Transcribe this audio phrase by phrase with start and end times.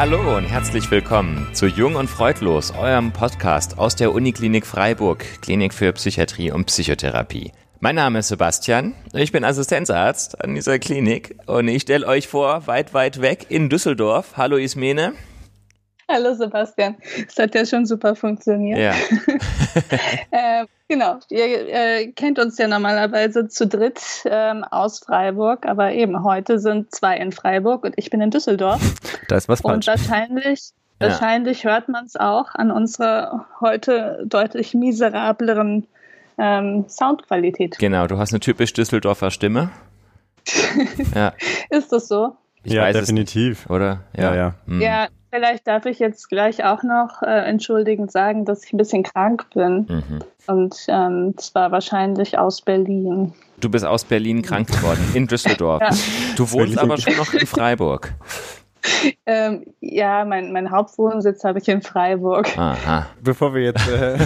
[0.00, 5.74] Hallo und herzlich willkommen zu Jung und Freudlos, eurem Podcast aus der Uniklinik Freiburg, Klinik
[5.74, 7.50] für Psychiatrie und Psychotherapie.
[7.80, 12.68] Mein Name ist Sebastian, ich bin Assistenzarzt an dieser Klinik und ich stelle euch vor,
[12.68, 14.36] weit, weit weg in Düsseldorf.
[14.36, 15.14] Hallo Ismene.
[16.08, 16.94] Hallo Sebastian,
[17.26, 18.78] das hat ja schon super funktioniert.
[18.78, 18.94] Ja.
[20.62, 26.24] äh, genau, ihr äh, kennt uns ja normalerweise zu dritt ähm, aus Freiburg, aber eben
[26.24, 28.80] heute sind zwei in Freiburg und ich bin in Düsseldorf.
[29.28, 29.74] Da ist was falsch.
[29.74, 30.70] Und wahrscheinlich,
[31.00, 31.08] ja.
[31.08, 35.86] wahrscheinlich hört man es auch an unserer heute deutlich miserableren
[36.38, 37.78] ähm, Soundqualität.
[37.78, 39.70] Genau, du hast eine typisch Düsseldorfer Stimme.
[41.14, 41.34] ja.
[41.68, 42.36] Ist das so?
[42.62, 43.60] Ich ja, definitiv.
[43.60, 44.04] Nicht, oder?
[44.16, 44.34] Ja, ja.
[44.34, 44.54] Ja.
[44.66, 44.80] Hm.
[44.80, 45.08] ja.
[45.30, 49.46] Vielleicht darf ich jetzt gleich auch noch äh, entschuldigend sagen, dass ich ein bisschen krank
[49.54, 49.86] bin.
[49.88, 50.18] Mhm.
[50.46, 53.34] Und ähm, zwar wahrscheinlich aus Berlin.
[53.60, 55.82] Du bist aus Berlin krank geworden, in Düsseldorf.
[55.82, 55.90] ja.
[56.36, 58.14] Du wohnst aber schon noch in Freiburg.
[59.26, 62.56] Ähm, ja, mein, mein Hauptwohnsitz habe ich in Freiburg.
[62.56, 63.06] Aha.
[63.22, 64.16] Bevor wir jetzt äh,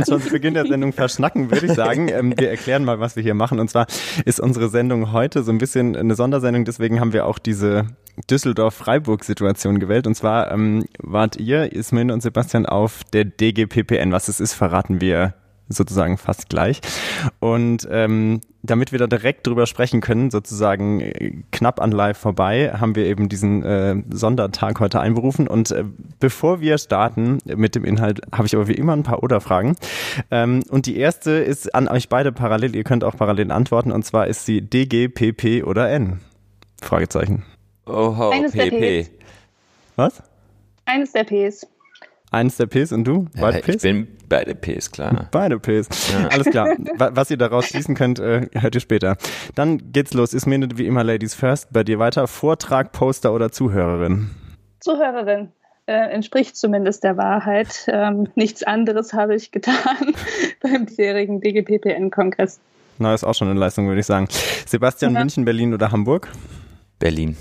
[0.04, 3.34] zu Beginn der Sendung verschnacken, würde ich sagen, ähm, wir erklären mal, was wir hier
[3.34, 3.60] machen.
[3.60, 3.86] Und zwar
[4.24, 7.86] ist unsere Sendung heute so ein bisschen eine Sondersendung, deswegen haben wir auch diese
[8.28, 10.06] Düsseldorf-Freiburg-Situation gewählt.
[10.06, 14.12] Und zwar ähm, wart ihr, Ismin und Sebastian, auf der DGPPN.
[14.12, 15.34] Was es ist, verraten wir
[15.68, 16.80] sozusagen fast gleich.
[17.40, 22.72] Und ähm, damit wir da direkt drüber sprechen können, sozusagen äh, knapp an live vorbei,
[22.78, 25.48] haben wir eben diesen äh, Sondertag heute einberufen.
[25.48, 25.84] Und äh,
[26.20, 29.76] bevor wir starten mit dem Inhalt, habe ich aber wie immer ein paar Oder-Fragen.
[30.30, 32.74] Ähm, und die erste ist an euch beide parallel.
[32.76, 33.92] Ihr könnt auch parallel antworten.
[33.92, 36.20] Und zwar ist sie DG, PP oder N?
[36.82, 37.44] Fragezeichen.
[37.86, 39.08] Oho, Eines PP.
[39.96, 40.22] Was?
[40.86, 41.66] Eines der Ps.
[42.34, 43.26] Eins der Ps und du?
[43.40, 43.76] Beide ja, Ps?
[43.76, 45.28] Ich bin beide Ps, klar.
[45.30, 46.12] Beide Ps.
[46.12, 46.26] Ja.
[46.26, 46.68] Alles klar.
[46.98, 49.16] Was ihr daraus schließen könnt, äh, hört ihr später.
[49.54, 50.34] Dann geht's los.
[50.34, 52.26] Ist mir wie immer Ladies First bei dir weiter.
[52.26, 54.30] Vortrag, Poster oder Zuhörerin?
[54.80, 55.52] Zuhörerin.
[55.86, 57.86] Äh, entspricht zumindest der Wahrheit.
[57.86, 60.14] Ähm, nichts anderes habe ich getan
[60.60, 62.58] beim bisherigen DGPPN-Kongress.
[62.98, 64.26] Na, ist auch schon eine Leistung, würde ich sagen.
[64.66, 65.20] Sebastian, ja.
[65.20, 66.32] München, Berlin oder Hamburg?
[66.98, 67.36] Berlin.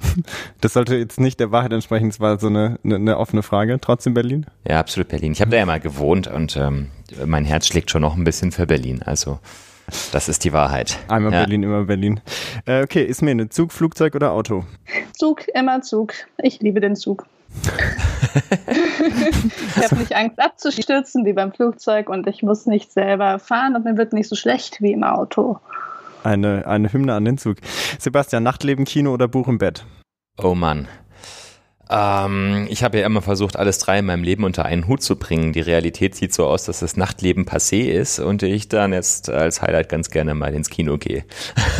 [0.60, 3.78] Das sollte jetzt nicht der Wahrheit entsprechen, es war so eine, eine, eine, offene Frage.
[3.80, 4.46] Trotzdem Berlin?
[4.66, 5.32] Ja, absolut Berlin.
[5.32, 6.88] Ich habe da ja mal gewohnt und ähm,
[7.24, 9.02] mein Herz schlägt schon noch ein bisschen für Berlin.
[9.02, 9.38] Also
[10.12, 10.98] das ist die Wahrheit.
[11.08, 11.40] Einmal ja.
[11.40, 12.20] Berlin, immer Berlin.
[12.66, 14.64] Äh, okay, ist mir eine Zug, Flugzeug oder Auto?
[15.12, 16.12] Zug, immer Zug.
[16.38, 17.26] Ich liebe den Zug.
[19.76, 23.84] ich habe nicht Angst abzustürzen wie beim Flugzeug und ich muss nicht selber fahren und
[23.84, 25.58] mir wird nicht so schlecht wie im Auto.
[26.24, 27.58] Eine, eine Hymne an den Zug.
[27.98, 29.84] Sebastian, Nachtleben, Kino oder Buch im Bett?
[30.38, 30.88] Oh Mann.
[31.88, 35.16] Ähm, ich habe ja immer versucht, alles drei in meinem Leben unter einen Hut zu
[35.16, 35.52] bringen.
[35.52, 39.62] Die Realität sieht so aus, dass das Nachtleben passé ist und ich dann jetzt als
[39.62, 41.24] Highlight ganz gerne mal ins Kino gehe.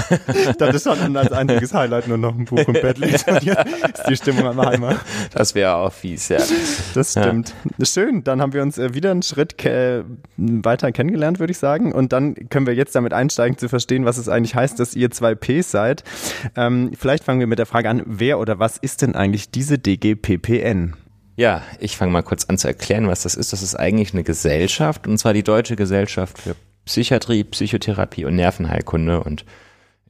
[0.58, 4.08] das ist schon als einziges Highlight nur noch ein Buch im Bett liegt und ist
[4.08, 4.96] die Stimmung am Eimer.
[5.34, 6.38] Das wäre auch fies, ja.
[6.94, 7.52] Das stimmt.
[7.78, 7.86] Ja.
[7.86, 10.04] Schön, dann haben wir uns äh, wieder einen Schritt ke
[10.36, 11.92] weiter kennengelernt, würde ich sagen.
[11.92, 15.10] Und dann können wir jetzt damit einsteigen zu verstehen, was es eigentlich heißt, dass ihr
[15.10, 16.04] zwei Ps seid.
[16.54, 19.78] Ähm, vielleicht fangen wir mit der Frage an, wer oder was ist denn eigentlich diese
[19.78, 20.94] D DGPPN.
[21.36, 23.52] Ja, ich fange mal kurz an zu erklären, was das ist.
[23.52, 29.22] Das ist eigentlich eine Gesellschaft, und zwar die Deutsche Gesellschaft für Psychiatrie, Psychotherapie und Nervenheilkunde
[29.22, 29.44] und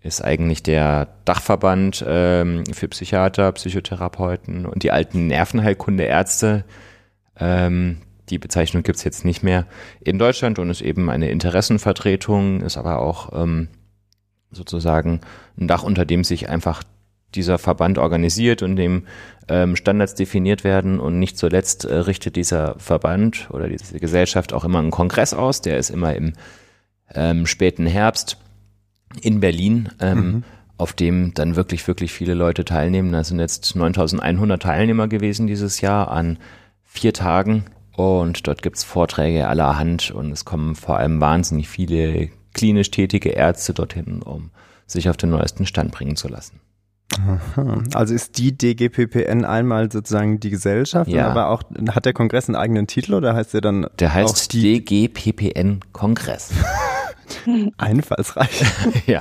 [0.03, 6.65] ist eigentlich der Dachverband ähm, für Psychiater, Psychotherapeuten und die alten Nervenheilkundeärzte.
[7.39, 7.99] Ähm,
[8.29, 9.67] die Bezeichnung gibt's jetzt nicht mehr
[10.01, 13.69] in Deutschland und ist eben eine Interessenvertretung, ist aber auch ähm,
[14.51, 15.21] sozusagen
[15.59, 16.83] ein Dach, unter dem sich einfach
[17.35, 19.07] dieser Verband organisiert und dem
[19.49, 21.01] ähm, Standards definiert werden.
[21.01, 25.61] Und nicht zuletzt äh, richtet dieser Verband oder diese Gesellschaft auch immer einen Kongress aus.
[25.61, 26.34] Der ist immer im
[27.15, 28.39] ähm, späten Herbst
[29.21, 30.45] in Berlin, ähm, mhm.
[30.77, 33.13] auf dem dann wirklich, wirklich viele Leute teilnehmen.
[33.13, 36.39] Da sind jetzt 9100 Teilnehmer gewesen dieses Jahr an
[36.84, 37.65] vier Tagen.
[37.97, 43.31] Und dort gibt's Vorträge aller Hand und es kommen vor allem wahnsinnig viele klinisch tätige
[43.31, 44.51] Ärzte dorthin, um
[44.87, 46.60] sich auf den neuesten Stand bringen zu lassen.
[47.19, 47.83] Aha.
[47.95, 51.29] Also ist die DGPPN einmal sozusagen die Gesellschaft, ja.
[51.29, 53.87] aber auch hat der Kongress einen eigenen Titel oder heißt der dann?
[53.99, 56.51] Der heißt DGPPN Kongress.
[57.79, 58.65] Einfallsreich.
[59.07, 59.21] ja.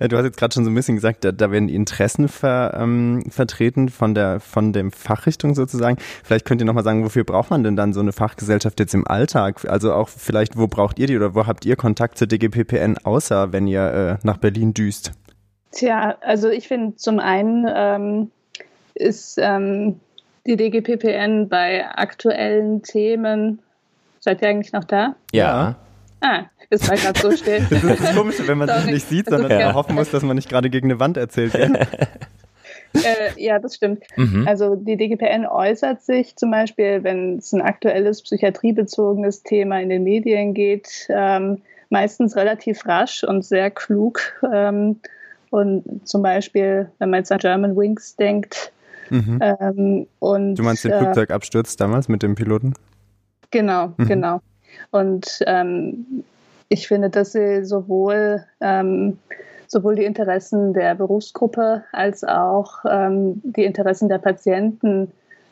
[0.00, 2.76] du hast jetzt gerade schon so ein bisschen gesagt, da, da werden die Interessen ver,
[2.78, 5.98] ähm, vertreten von der von dem Fachrichtung sozusagen.
[6.22, 9.06] Vielleicht könnt ihr nochmal sagen, wofür braucht man denn dann so eine Fachgesellschaft jetzt im
[9.06, 9.64] Alltag?
[9.66, 13.52] Also auch vielleicht, wo braucht ihr die oder wo habt ihr Kontakt zur DGPPN, außer
[13.52, 15.12] wenn ihr äh, nach Berlin düst?
[15.74, 18.30] Tja, also ich finde zum einen ähm,
[18.94, 20.00] ist ähm,
[20.46, 23.58] die DGPPN bei aktuellen Themen,
[24.20, 25.16] seid ihr eigentlich noch da?
[25.32, 25.74] Ja.
[26.20, 27.66] Ah, ist war gerade so still.
[27.68, 29.74] Das ist das Komische, wenn man sich nicht sieht, sondern ja.
[29.74, 31.54] hoffen muss, dass man nicht gerade gegen eine Wand erzählt.
[31.54, 31.66] Ja?
[32.94, 34.04] äh, ja, das stimmt.
[34.16, 34.46] Mhm.
[34.46, 40.04] Also die DGPN äußert sich zum Beispiel, wenn es ein aktuelles psychiatriebezogenes Thema in den
[40.04, 44.20] Medien geht, ähm, meistens relativ rasch und sehr klug.
[44.52, 45.00] Ähm,
[45.50, 48.72] und zum Beispiel, wenn man jetzt an German Wings denkt.
[49.10, 49.38] Mhm.
[49.40, 52.74] Ähm, und, du meinst den äh, Flugzeugabsturz damals mit dem Piloten?
[53.50, 54.06] Genau, mhm.
[54.06, 54.40] genau.
[54.90, 56.24] Und ähm,
[56.68, 59.18] ich finde, dass sie sowohl ähm,
[59.68, 65.10] sowohl die Interessen der Berufsgruppe als auch ähm, die Interessen der Patienten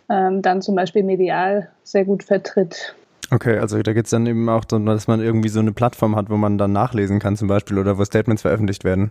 [0.09, 2.94] ähm, dann zum Beispiel medial sehr gut vertritt.
[3.31, 6.17] Okay, also da geht es dann eben auch darum, dass man irgendwie so eine Plattform
[6.17, 9.11] hat, wo man dann nachlesen kann zum Beispiel oder wo Statements veröffentlicht werden.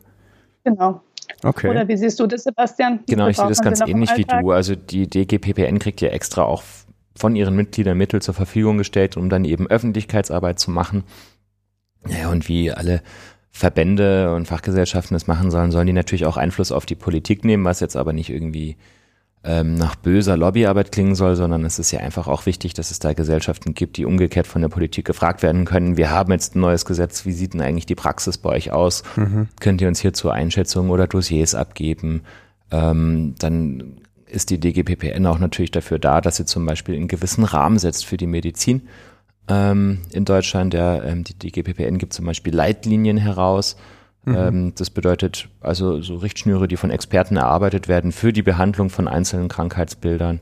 [0.63, 1.01] Genau.
[1.43, 1.69] Okay.
[1.69, 2.99] Oder wie siehst du das, Sebastian?
[3.07, 4.51] Genau, ich sehe das ganz ähnlich wie du.
[4.51, 6.63] Also die DGPPN kriegt ja extra auch
[7.15, 11.03] von ihren Mitgliedern Mittel zur Verfügung gestellt, um dann eben Öffentlichkeitsarbeit zu machen.
[12.07, 13.01] Ja, und wie alle
[13.51, 17.65] Verbände und Fachgesellschaften das machen sollen, sollen die natürlich auch Einfluss auf die Politik nehmen,
[17.65, 18.77] was jetzt aber nicht irgendwie
[19.43, 22.99] ähm, nach böser Lobbyarbeit klingen soll, sondern es ist ja einfach auch wichtig, dass es
[22.99, 25.97] da Gesellschaften gibt, die umgekehrt von der Politik gefragt werden können.
[25.97, 29.03] Wir haben jetzt ein neues Gesetz, wie sieht denn eigentlich die Praxis bei euch aus?
[29.15, 29.47] Mhm.
[29.59, 32.21] Könnt ihr uns hierzu Einschätzungen oder Dossiers abgeben?
[32.69, 37.44] Ähm, dann ist die DGPPN auch natürlich dafür da, dass sie zum Beispiel einen gewissen
[37.44, 38.83] Rahmen setzt für die Medizin
[39.47, 40.73] ähm, in Deutschland.
[40.73, 43.75] Der, ähm, die DGPPN gibt zum Beispiel Leitlinien heraus.
[44.23, 44.35] Mhm.
[44.35, 49.07] Ähm, das bedeutet also so Richtschnüre, die von Experten erarbeitet werden für die Behandlung von
[49.07, 50.39] einzelnen Krankheitsbildern.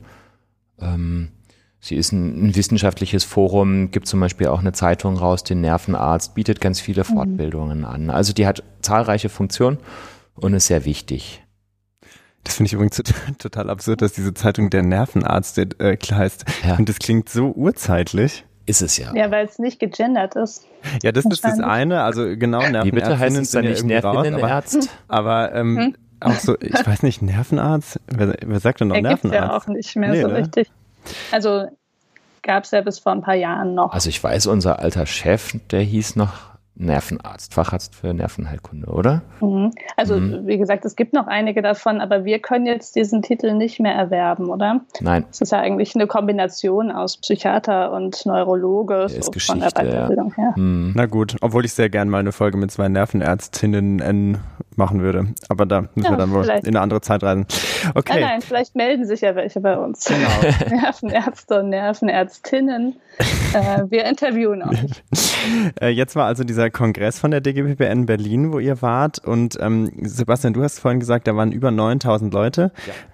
[0.80, 1.28] Ähm,
[1.80, 6.34] sie ist ein, ein, wissenschaftliches Forum, gibt zum Beispiel auch eine Zeitung raus, den Nervenarzt,
[6.34, 7.14] bietet ganz viele mhm.
[7.14, 8.10] Fortbildungen an.
[8.10, 9.78] Also die hat zahlreiche Funktionen
[10.34, 11.42] und ist sehr wichtig.
[12.44, 13.02] Das finde ich übrigens
[13.38, 16.44] total absurd, dass diese Zeitung der Nervenarzt äh, heißt.
[16.66, 16.76] Ja.
[16.76, 18.44] Und das klingt so urzeitlich.
[18.70, 19.12] Ist es ja.
[19.16, 20.64] Ja, weil es nicht gegendert ist.
[21.02, 22.04] Ja, das ist das eine.
[22.04, 22.86] Also genau, Nervenarzt.
[22.86, 24.88] Wie bitte heißt es dann nicht Nervenarzt?
[25.08, 25.96] Aber, aber ähm, hm?
[26.20, 27.98] auch so, ich weiß nicht, Nervenarzt?
[28.06, 29.34] Wer, wer sagt denn noch Nervenarzt?
[29.34, 30.36] ja auch nicht mehr nee, so ne?
[30.36, 30.70] richtig.
[31.32, 31.66] Also
[32.42, 33.92] gab es ja bis vor ein paar Jahren noch.
[33.92, 39.22] Also ich weiß, unser alter Chef, der hieß noch Nervenarzt, Facharzt für Nervenheilkunde, oder?
[39.40, 39.70] Mhm.
[39.96, 40.46] Also mhm.
[40.46, 43.94] wie gesagt, es gibt noch einige davon, aber wir können jetzt diesen Titel nicht mehr
[43.94, 44.80] erwerben, oder?
[45.00, 45.26] Nein.
[45.30, 50.32] Es ist ja eigentlich eine Kombination aus Psychiater und Neurologe so ist von der Weiterbildung
[50.36, 50.42] ja.
[50.42, 50.54] her.
[50.56, 50.92] Mhm.
[50.96, 54.00] Na gut, obwohl ich sehr gerne mal eine Folge mit zwei Nervenärztinnen
[54.80, 55.28] machen würde.
[55.48, 56.64] Aber da müssen ja, wir dann wohl vielleicht.
[56.64, 57.46] in eine andere Zeit reisen.
[57.94, 58.14] Okay.
[58.14, 60.06] Nein, nein, vielleicht melden sich ja welche bei uns.
[60.06, 60.28] Genau.
[60.82, 62.96] Nervenärzte und Nervenärztinnen.
[63.54, 64.80] äh, wir interviewen euch.
[65.80, 69.24] Äh, jetzt war also dieser Kongress von der DGPPN Berlin, wo ihr wart.
[69.24, 72.72] Und ähm, Sebastian, du hast vorhin gesagt, da waren über 9000 Leute.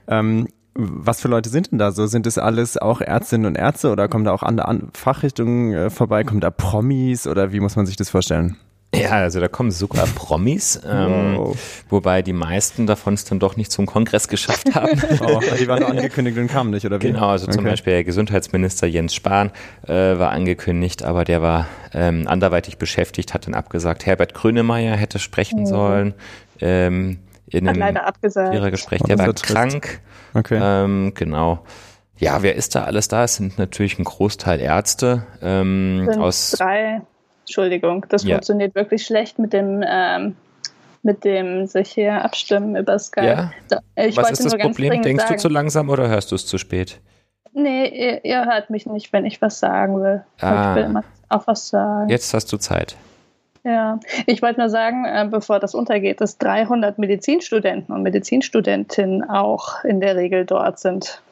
[0.08, 0.18] Ja.
[0.18, 2.06] Ähm, was für Leute sind denn da so?
[2.06, 6.24] Sind das alles auch Ärztinnen und Ärzte oder kommen da auch andere Fachrichtungen äh, vorbei?
[6.24, 8.56] Kommen da Promis oder wie muss man sich das vorstellen?
[8.94, 11.84] Ja, also da kommen sogar Promis, ähm, wow.
[11.90, 15.00] wobei die meisten davon es dann doch nicht zum Kongress geschafft haben.
[15.20, 17.08] Oh, die waren nur angekündigt und kamen nicht, oder wie?
[17.08, 17.56] Genau, also okay.
[17.56, 19.50] zum Beispiel der Gesundheitsminister Jens Spahn
[19.86, 24.06] äh, war angekündigt, aber der war ähm, anderweitig beschäftigt, hat dann abgesagt.
[24.06, 25.66] Herbert Grönemeyer hätte sprechen oh.
[25.66, 26.14] sollen.
[26.60, 27.18] Ähm,
[27.48, 28.70] in einem leider abgesagt.
[28.70, 30.00] Gespräch, der war krank.
[30.34, 30.58] Okay.
[30.60, 31.64] Ähm, genau.
[32.18, 33.24] Ja, wer ist da alles da?
[33.24, 37.02] Es sind natürlich ein Großteil Ärzte ähm, aus drei
[37.46, 38.34] Entschuldigung, das ja.
[38.34, 40.34] funktioniert wirklich schlecht mit dem, ähm,
[41.02, 43.52] mit dem sich hier abstimmen über Skype.
[43.70, 43.80] Ja?
[43.94, 45.00] Ich Was ist das Problem?
[45.00, 47.00] Denkst sagen, du zu langsam oder hörst du es zu spät?
[47.52, 50.24] Nee, ihr, ihr, hört mich nicht, wenn ich was sagen will.
[50.40, 50.70] Ah.
[50.70, 52.08] Ich will immer auch was sagen.
[52.08, 52.96] Jetzt hast du Zeit.
[53.64, 59.84] Ja, ich wollte nur sagen, äh, bevor das untergeht, dass 300 Medizinstudenten und Medizinstudentinnen auch
[59.84, 61.22] in der Regel dort sind,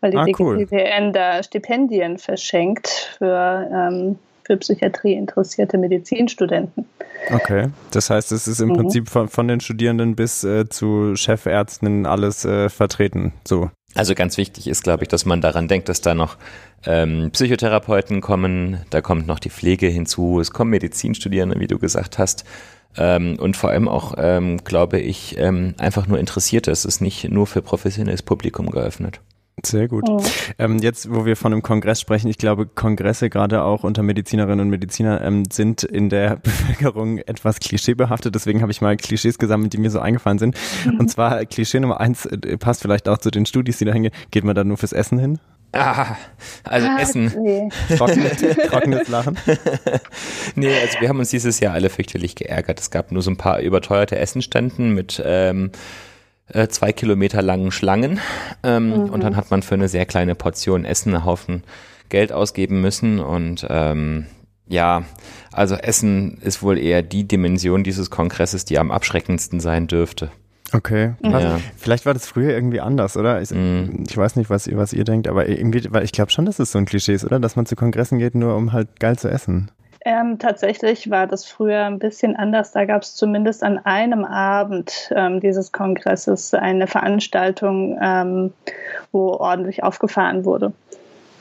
[0.00, 0.66] weil die ah, cool.
[1.12, 2.88] da Stipendien verschenkt
[3.18, 6.86] für ähm, für Psychiatrie interessierte Medizinstudenten.
[7.32, 8.74] Okay, das heißt, es ist im mhm.
[8.74, 13.32] Prinzip von, von, den Studierenden bis äh, zu Chefärzten alles äh, vertreten.
[13.46, 13.70] So.
[13.94, 16.36] Also ganz wichtig ist, glaube ich, dass man daran denkt, dass da noch
[16.86, 22.18] ähm, Psychotherapeuten kommen, da kommt noch die Pflege hinzu, es kommen Medizinstudierende, wie du gesagt
[22.18, 22.44] hast.
[22.96, 26.70] Ähm, und vor allem auch, ähm, glaube ich, ähm, einfach nur Interessierte.
[26.70, 29.20] Es ist nicht nur für professionelles Publikum geöffnet.
[29.64, 30.08] Sehr gut.
[30.08, 30.20] Mhm.
[30.58, 34.60] Ähm, jetzt, wo wir von einem Kongress sprechen, ich glaube, Kongresse gerade auch unter Medizinerinnen
[34.60, 38.34] und Medizinern ähm, sind in der Bevölkerung etwas klischeebehaftet.
[38.34, 40.56] Deswegen habe ich mal Klischees gesammelt, die mir so eingefallen sind.
[40.86, 41.00] Mhm.
[41.00, 44.14] Und zwar Klischee Nummer eins äh, passt vielleicht auch zu den Studis, die da hingehen.
[44.30, 45.38] Geht man da nur fürs Essen hin?
[45.74, 46.16] Ah,
[46.64, 47.32] also ah, Essen.
[47.42, 47.68] Nee.
[47.96, 49.38] Trockenes, trockenes Lachen.
[50.54, 52.78] nee, also wir haben uns dieses Jahr alle fürchterlich geärgert.
[52.78, 55.70] Es gab nur so ein paar überteuerte Essenständen mit ähm,
[56.52, 58.20] äh, zwei Kilometer langen Schlangen.
[58.62, 59.10] Ähm, mhm.
[59.10, 61.62] Und dann hat man für eine sehr kleine Portion Essen einen Haufen
[62.08, 63.20] Geld ausgeben müssen.
[63.20, 64.26] Und ähm,
[64.68, 65.04] ja,
[65.50, 70.30] also Essen ist wohl eher die Dimension dieses Kongresses, die am abschreckendsten sein dürfte.
[70.72, 71.12] Okay.
[71.22, 71.60] Ja.
[71.76, 73.42] Vielleicht war das früher irgendwie anders, oder?
[73.42, 74.04] Ich, mm.
[74.08, 76.72] ich weiß nicht, was, was ihr denkt, aber irgendwie, weil ich glaube schon, dass es
[76.72, 77.38] so ein Klischee ist, oder?
[77.40, 79.70] Dass man zu Kongressen geht, nur um halt geil zu essen.
[80.04, 82.72] Ähm, tatsächlich war das früher ein bisschen anders.
[82.72, 88.52] Da gab es zumindest an einem Abend ähm, dieses Kongresses eine Veranstaltung, ähm,
[89.12, 90.72] wo ordentlich aufgefahren wurde.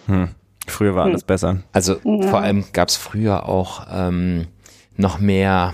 [0.06, 0.30] Hm.
[0.68, 1.28] Früher war alles hm.
[1.28, 1.58] besser.
[1.74, 2.28] Also ja.
[2.28, 4.46] vor allem gab es früher auch ähm,
[4.96, 5.74] noch mehr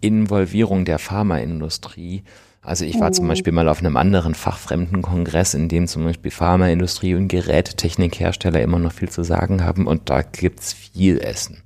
[0.00, 2.22] Involvierung der Pharmaindustrie.
[2.62, 6.30] Also ich war zum Beispiel mal auf einem anderen fachfremden Kongress, in dem zum Beispiel
[6.30, 11.62] Pharmaindustrie und Gerätetechnikhersteller immer noch viel zu sagen haben und da gibt's viel Essen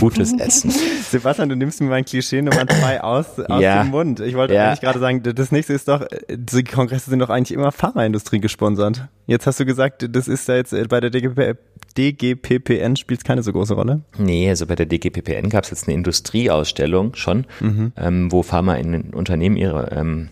[0.00, 0.70] gutes Essen.
[0.70, 3.82] Sebastian, du nimmst mir mein Klischee Nummer zwei aus, aus ja.
[3.82, 4.20] dem Mund.
[4.20, 4.66] Ich wollte ja.
[4.66, 9.08] eigentlich gerade sagen, das nächste ist doch, die Kongresse sind doch eigentlich immer Pharmaindustrie gesponsert.
[9.26, 11.56] Jetzt hast du gesagt, das ist da jetzt äh, bei der DGP,
[11.96, 14.02] DGPPN spielt es keine so große Rolle?
[14.18, 17.92] Nee, also bei der DGPPN gab es jetzt eine Industrieausstellung schon, mhm.
[17.96, 20.30] ähm, wo Pharmaunternehmen ihre ähm,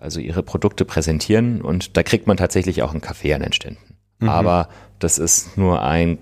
[0.00, 3.96] also ihre Produkte präsentieren und da kriegt man tatsächlich auch einen Kaffee an den Ständen.
[4.18, 4.28] Mhm.
[4.30, 6.18] Aber das ist nur ein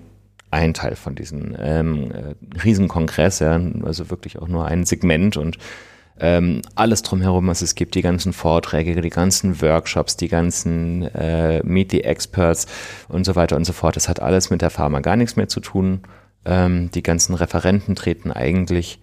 [0.51, 5.57] ein Teil von diesem ähm, äh, Riesenkongress, ja, also wirklich auch nur ein Segment und
[6.21, 11.63] ähm, alles drumherum, was es gibt, die ganzen Vorträge, die ganzen Workshops, die ganzen äh,
[11.63, 12.67] Meet the Experts
[13.07, 13.95] und so weiter und so fort.
[13.95, 16.01] Das hat alles mit der Pharma gar nichts mehr zu tun.
[16.45, 18.99] Ähm, die ganzen Referenten treten eigentlich,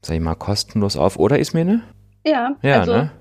[0.00, 1.16] sag ich mal, kostenlos auf.
[1.16, 1.82] Oder Ismene?
[2.26, 3.12] Ja, ja also ne?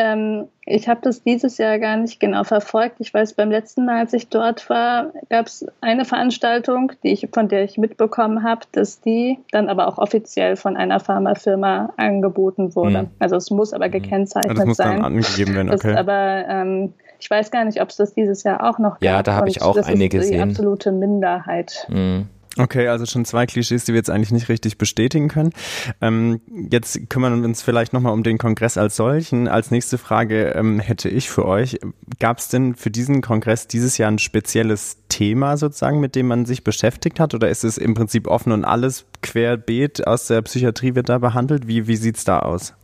[0.00, 2.96] Ähm, ich habe das dieses Jahr gar nicht genau verfolgt.
[3.00, 7.26] Ich weiß, beim letzten Mal, als ich dort war, gab es eine Veranstaltung, die ich,
[7.32, 12.76] von der ich mitbekommen habe, dass die dann aber auch offiziell von einer Pharmafirma angeboten
[12.76, 13.02] wurde.
[13.02, 13.10] Mhm.
[13.18, 13.92] Also es muss aber hm.
[13.92, 14.98] gekennzeichnet das muss sein.
[14.98, 15.88] Dann angegeben werden, okay.
[15.88, 19.02] Das aber ähm, ich weiß gar nicht, ob es das dieses Jahr auch noch gab.
[19.02, 20.32] Ja, da habe ich auch das eine ist gesehen.
[20.34, 21.88] Die absolute Minderheit.
[21.88, 22.28] Mhm.
[22.58, 25.52] Okay, also schon zwei Klischees, die wir jetzt eigentlich nicht richtig bestätigen können.
[26.00, 29.46] Ähm, jetzt kümmern wir uns vielleicht nochmal um den Kongress als solchen.
[29.46, 31.78] Als nächste Frage ähm, hätte ich für euch,
[32.18, 36.46] gab es denn für diesen Kongress dieses Jahr ein spezielles Thema sozusagen, mit dem man
[36.46, 37.32] sich beschäftigt hat?
[37.34, 41.68] Oder ist es im Prinzip offen und alles querbeet aus der Psychiatrie wird da behandelt?
[41.68, 42.74] Wie, wie sieht's da aus?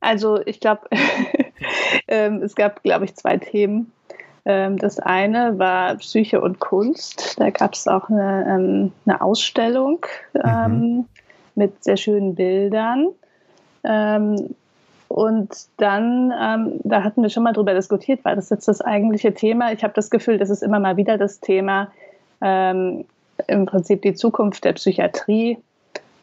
[0.00, 0.82] Also ich glaube,
[2.08, 3.92] ähm, es gab, glaube ich, zwei Themen.
[4.44, 7.38] Ähm, das eine war Psyche und Kunst.
[7.38, 10.04] Da gab es auch eine, ähm, eine Ausstellung
[10.44, 11.04] ähm, mhm.
[11.54, 13.08] mit sehr schönen Bildern.
[15.08, 16.30] und dann,
[16.84, 19.72] da hatten wir schon mal drüber diskutiert, war das jetzt das eigentliche Thema?
[19.72, 21.90] Ich habe das Gefühl, das ist immer mal wieder das Thema,
[22.40, 23.04] im
[23.66, 25.58] Prinzip die Zukunft der Psychiatrie.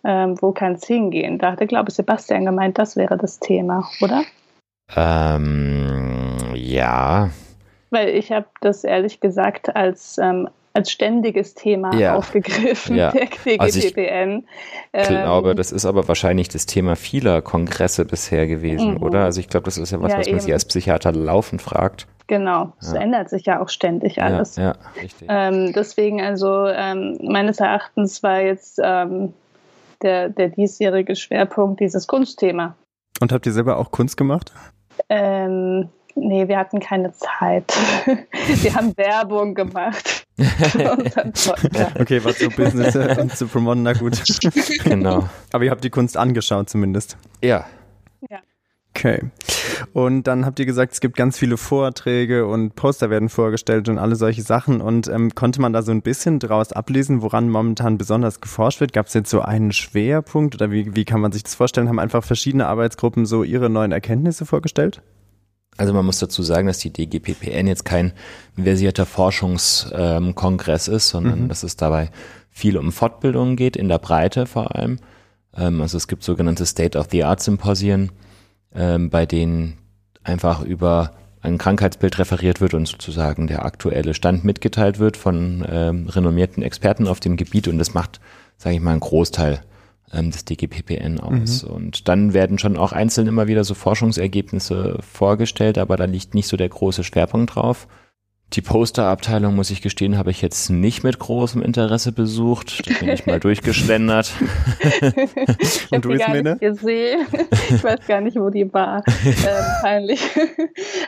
[0.04, 1.38] wo kann es hingehen?
[1.38, 4.24] Da hatte, glaube ich, Sebastian gemeint, das wäre das Thema, oder?
[4.96, 7.30] Ähm, ja,
[7.90, 12.16] weil ich habe das ehrlich gesagt als, ähm, als ständiges Thema ja.
[12.16, 13.12] aufgegriffen, ja.
[13.12, 14.46] der KGPPN.
[14.92, 19.04] Also ich ähm, glaube, das ist aber wahrscheinlich das Thema vieler Kongresse bisher gewesen, mhm.
[19.04, 19.24] oder?
[19.24, 20.40] Also ich glaube, das ist ja was, ja, was man eben.
[20.40, 22.08] sich als Psychiater laufend fragt.
[22.28, 24.56] Genau, es ändert sich ja auch ständig alles.
[24.56, 25.28] Ja, richtig.
[25.32, 29.34] Ähm, deswegen also ähm, meines Erachtens war jetzt ähm,
[30.04, 32.76] der, der diesjährige Schwerpunkt dieses Kunstthema.
[33.20, 34.54] Und habt ihr selber auch Kunst gemacht?
[35.10, 35.90] Ähm,
[36.22, 37.74] Nee, wir hatten keine Zeit.
[38.62, 40.26] wir haben Werbung gemacht.
[42.00, 44.22] okay, was so Business äh, und zu promoten, na gut.
[44.84, 45.30] Genau.
[45.52, 47.18] Aber ihr habt die Kunst angeschaut zumindest.
[47.42, 47.66] Ja.
[48.30, 48.40] Ja.
[48.96, 49.22] Okay.
[49.94, 53.98] Und dann habt ihr gesagt, es gibt ganz viele Vorträge und Poster werden vorgestellt und
[53.98, 54.82] alle solche Sachen.
[54.82, 58.92] Und ähm, konnte man da so ein bisschen draus ablesen, woran momentan besonders geforscht wird?
[58.94, 61.88] Gab es jetzt so einen Schwerpunkt oder wie, wie kann man sich das vorstellen?
[61.88, 65.02] Haben einfach verschiedene Arbeitsgruppen so ihre neuen Erkenntnisse vorgestellt?
[65.80, 68.12] Also man muss dazu sagen, dass die DGPPN jetzt kein
[68.62, 71.48] versierter Forschungskongress ähm, ist, sondern mhm.
[71.48, 72.12] dass es dabei
[72.50, 75.00] viel um Fortbildungen geht, in der Breite vor allem.
[75.56, 78.12] Ähm, also es gibt sogenannte State-of-the-Art-Symposien,
[78.76, 79.78] ähm, bei denen
[80.22, 86.10] einfach über ein Krankheitsbild referiert wird und sozusagen der aktuelle Stand mitgeteilt wird von ähm,
[86.10, 88.20] renommierten Experten auf dem Gebiet und das macht,
[88.58, 89.62] sage ich mal, einen Großteil
[90.14, 91.64] ähm, des DGPPN aus.
[91.64, 91.70] Mhm.
[91.70, 96.48] Und dann werden schon auch einzeln immer wieder so Forschungsergebnisse vorgestellt, aber da liegt nicht
[96.48, 97.88] so der große Schwerpunkt drauf.
[98.54, 102.82] Die Posterabteilung, muss ich gestehen, habe ich jetzt nicht mit großem Interesse besucht.
[102.90, 104.34] Da bin ich mal durchgeschlendert.
[105.60, 107.28] ich habe die gar nicht gesehen.
[107.70, 109.04] Ich weiß gar nicht, wo die war.
[109.24, 110.22] Ähm, peinlich.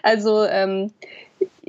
[0.03, 0.91] Also ähm,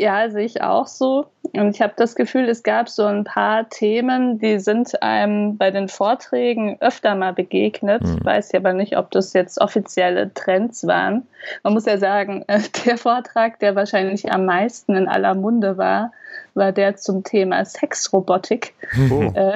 [0.03, 1.27] Ja, sehe ich auch so.
[1.53, 5.71] Und ich habe das Gefühl, es gab so ein paar Themen, die sind einem bei
[5.71, 8.03] den Vorträgen öfter mal begegnet.
[8.03, 8.17] Mhm.
[8.19, 11.29] Ich weiß ja aber nicht, ob das jetzt offizielle Trends waren.
[11.63, 12.45] Man muss ja sagen,
[12.85, 16.11] der Vortrag, der wahrscheinlich am meisten in aller Munde war,
[16.55, 18.75] war der zum Thema Sexrobotik.
[19.11, 19.23] Oh.
[19.35, 19.55] Äh,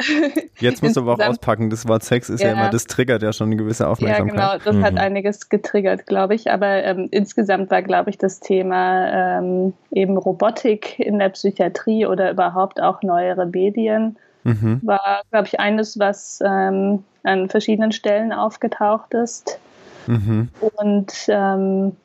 [0.59, 3.23] Jetzt musst du aber auch auspacken, das Wort Sex ist ja, ja immer, das triggert
[3.23, 4.39] ja schon eine gewisse Aufmerksamkeit.
[4.39, 4.85] Ja, genau, das mhm.
[4.85, 6.51] hat einiges getriggert, glaube ich.
[6.51, 12.31] Aber ähm, insgesamt war, glaube ich, das Thema ähm, eben Robotik in der Psychiatrie oder
[12.31, 14.81] überhaupt auch neuere Medien mhm.
[14.83, 19.59] war, glaube ich, eines, was ähm, an verschiedenen Stellen aufgetaucht ist.
[20.07, 20.49] Mhm.
[20.61, 21.97] Und ähm,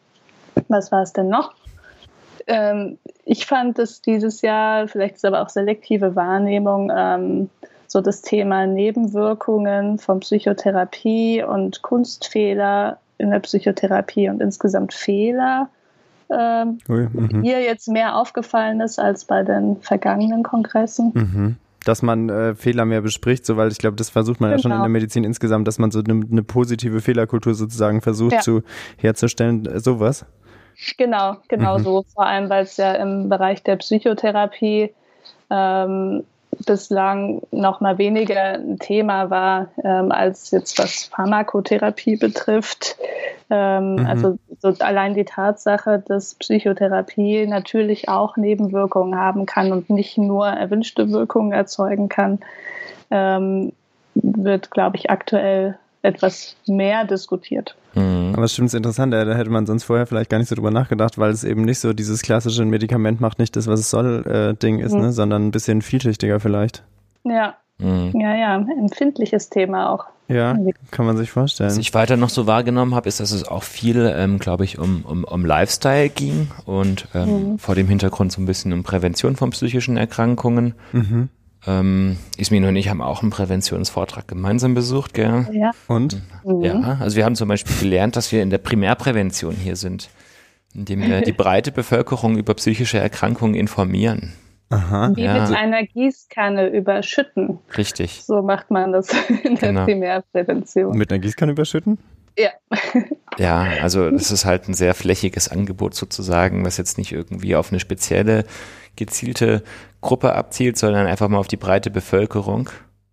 [0.67, 1.53] was war es denn noch?
[2.47, 2.97] ähm,
[3.31, 7.49] ich fand es dieses Jahr, vielleicht ist aber auch selektive Wahrnehmung, ähm,
[7.87, 15.69] so das Thema Nebenwirkungen von Psychotherapie und Kunstfehler in der Psychotherapie und insgesamt Fehler
[16.29, 17.41] ähm, Ui, mhm.
[17.41, 21.11] hier jetzt mehr aufgefallen ist als bei den vergangenen Kongressen.
[21.13, 24.57] Mhm dass man äh, Fehler mehr bespricht, so weil ich glaube, das versucht man genau.
[24.57, 24.93] ja schon in der genau.
[24.93, 28.39] Medizin insgesamt, dass man so eine, eine positive Fehlerkultur sozusagen versucht ja.
[28.41, 28.61] zu
[28.97, 30.27] herzustellen, sowas.
[30.97, 31.83] Genau, genau mhm.
[31.83, 32.05] so.
[32.13, 34.93] Vor allem, weil es ja im Bereich der Psychotherapie
[35.49, 36.23] ähm,
[36.65, 42.97] bislang noch mal weniger ein Thema war, ähm, als jetzt was Pharmakotherapie betrifft.
[43.49, 44.05] Ähm, mhm.
[44.05, 50.47] Also so allein die Tatsache, dass Psychotherapie natürlich auch Nebenwirkungen haben kann und nicht nur
[50.47, 52.39] erwünschte Wirkungen erzeugen kann,
[53.09, 53.73] ähm,
[54.13, 57.75] wird, glaube ich, aktuell etwas mehr diskutiert.
[57.93, 58.31] Mhm.
[58.33, 60.55] Aber es stimmt, es ist interessant, da hätte man sonst vorher vielleicht gar nicht so
[60.55, 63.89] drüber nachgedacht, weil es eben nicht so dieses klassische Medikament macht nicht das, was es
[63.89, 65.01] soll, äh, Ding ist, mhm.
[65.01, 66.83] ne, sondern ein bisschen vielschichtiger vielleicht.
[67.23, 67.55] Ja.
[67.77, 68.11] Mhm.
[68.19, 70.05] Ja, ja, empfindliches Thema auch.
[70.27, 70.57] Ja,
[70.91, 71.69] kann man sich vorstellen.
[71.69, 74.79] Was ich weiter noch so wahrgenommen habe, ist, dass es auch viel, ähm, glaube ich,
[74.79, 77.59] um, um, um Lifestyle ging und ähm, mhm.
[77.59, 80.73] vor dem Hintergrund so ein bisschen um Prävention von psychischen Erkrankungen.
[80.93, 81.29] Mhm.
[81.67, 85.47] Ähm, Ismin und ich haben auch einen Präventionsvortrag gemeinsam besucht, gell?
[85.51, 85.71] Ja.
[85.87, 86.21] Und?
[86.43, 87.01] Ja, mhm.
[87.01, 90.09] also wir haben zum Beispiel gelernt, dass wir in der Primärprävention hier sind,
[90.73, 94.33] indem wir die breite Bevölkerung über psychische Erkrankungen informieren.
[94.71, 95.11] Aha.
[95.15, 95.33] Wie ja.
[95.33, 97.59] mit einer Gießkanne überschütten.
[97.77, 98.23] Richtig.
[98.23, 99.09] So macht man das
[99.43, 99.83] in der genau.
[99.83, 100.97] Primärprävention.
[100.97, 101.97] Mit einer Gießkanne überschütten?
[102.37, 102.51] Ja.
[103.37, 107.71] Ja, also das ist halt ein sehr flächiges Angebot sozusagen, was jetzt nicht irgendwie auf
[107.71, 108.45] eine spezielle
[108.95, 109.63] gezielte
[110.01, 112.69] Gruppe abzielt, sondern einfach mal auf die breite Bevölkerung.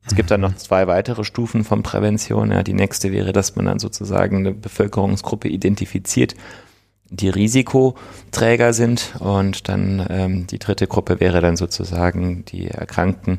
[0.07, 2.51] Es gibt dann noch zwei weitere Stufen von Prävention.
[2.51, 6.35] Ja, die nächste wäre, dass man dann sozusagen eine Bevölkerungsgruppe identifiziert,
[7.11, 9.15] die Risikoträger sind.
[9.21, 13.39] Und dann ähm, die dritte Gruppe wäre dann sozusagen die Erkrankten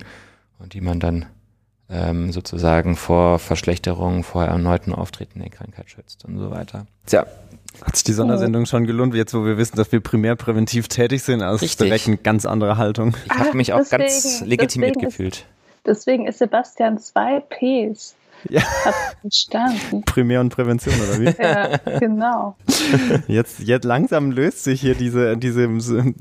[0.60, 1.26] und die man dann
[1.89, 6.86] ähm, sozusagen vor Verschlechterungen, vor erneuten Auftreten der Krankheit schützt und so weiter.
[7.06, 7.25] Tja,
[7.84, 11.23] hat sich die Sondersendung schon gelohnt, jetzt wo wir wissen, dass wir primär präventiv tätig
[11.23, 11.86] sind, also Richtig.
[11.86, 13.15] direkt eine ganz andere Haltung.
[13.25, 15.38] Ich habe mich auch deswegen, ganz legitimiert gefühlt.
[15.38, 15.45] Ist,
[15.86, 18.15] deswegen ist Sebastian zwei Ps.
[18.49, 18.62] Ja.
[19.21, 20.04] Verstanden.
[20.06, 21.41] Primär und Prävention, oder wie?
[21.41, 22.56] ja, genau.
[23.28, 25.67] Jetzt, jetzt langsam löst sich hier diese, diese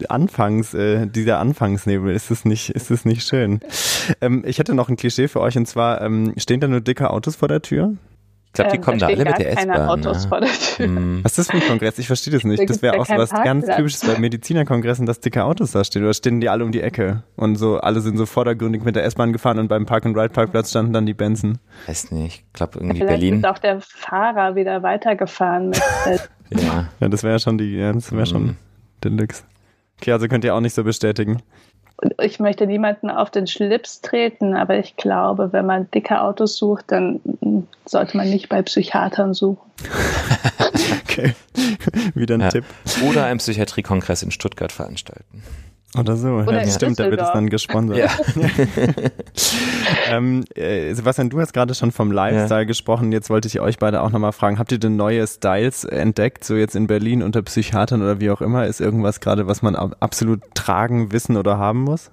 [0.08, 2.14] Anfangs, äh, dieser Anfangsnebel.
[2.14, 3.60] Ist es nicht, ist es nicht schön?
[4.20, 7.10] Ähm, ich hätte noch ein Klischee für euch und zwar, ähm, stehen da nur dicke
[7.10, 7.94] Autos vor der Tür?
[8.48, 9.88] Ich glaube, die ähm, kommen da, alle mit der S-Bahn.
[9.88, 10.28] Autos ne?
[10.28, 10.86] vor der Tür.
[10.86, 11.20] Hm.
[11.22, 11.98] Was ist das für ein Kongress?
[11.98, 12.68] Ich verstehe das nicht.
[12.68, 16.02] Das wäre auch so was ganz typisches bei Medizinerkongressen, dass dicke Autos da stehen.
[16.02, 17.22] Oder stehen die alle um die Ecke?
[17.36, 21.06] Und so, alle sind so vordergründig mit der S-Bahn gefahren und beim Park-and-Ride-Parkplatz standen dann
[21.06, 21.58] die Benzen.
[21.86, 22.44] Weiß nicht.
[22.46, 23.38] Ich glaube irgendwie Vielleicht Berlin.
[23.38, 25.80] ist auch der Fahrer wieder weitergefahren mit.
[26.50, 26.88] ja.
[27.00, 28.56] ja, das wäre ja schon die, ja, das wäre schon hm.
[29.04, 29.44] Deluxe.
[30.00, 31.42] Okay, also könnt ihr auch nicht so bestätigen
[32.20, 36.86] ich möchte niemanden auf den Schlips treten, aber ich glaube, wenn man dicke Autos sucht,
[36.88, 37.20] dann
[37.84, 39.70] sollte man nicht bei Psychiatern suchen.
[41.02, 41.34] okay,
[42.14, 42.48] wieder ein ja.
[42.48, 42.64] Tipp.
[43.08, 45.42] Oder einen Psychiatriekongress in Stuttgart veranstalten.
[45.96, 47.96] Oder so, Oder ja, stimmt, da wird es dann gesponsert.
[47.98, 48.10] Ja.
[50.10, 52.64] ähm, äh, Sebastian, du hast gerade schon vom Lifestyle ja.
[52.64, 53.10] gesprochen.
[53.10, 56.56] Jetzt wollte ich euch beide auch nochmal fragen, habt ihr denn neue Styles entdeckt, so
[56.56, 58.66] jetzt in Berlin unter Psychiatern oder wie auch immer?
[58.66, 62.10] Ist irgendwas gerade, was man absolut tragen, wissen oder haben muss?